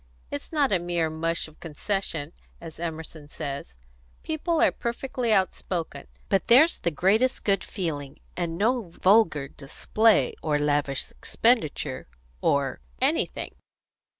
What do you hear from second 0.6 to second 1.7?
a mere mush of